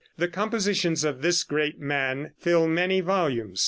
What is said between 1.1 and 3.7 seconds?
this great man fill many volumes.